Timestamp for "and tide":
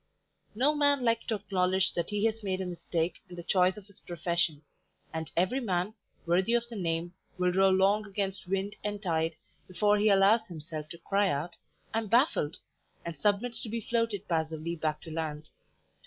8.83-9.35